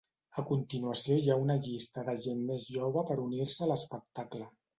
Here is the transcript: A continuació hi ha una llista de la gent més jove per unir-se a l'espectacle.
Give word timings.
A 0.41 0.43
continuació 0.51 1.17
hi 1.25 1.29
ha 1.29 1.35
una 1.41 1.57
llista 1.67 1.99
de 1.99 2.07
la 2.07 2.23
gent 2.25 2.41
més 2.49 2.67
jove 2.79 3.05
per 3.11 3.19
unir-se 3.27 3.61
a 3.61 3.71
l'espectacle. 3.75 4.51